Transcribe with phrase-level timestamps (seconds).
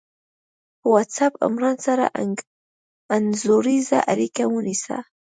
[0.79, 2.05] په وټس آپ عمران سره
[3.15, 4.97] انځوریزه اړیکه ونیسه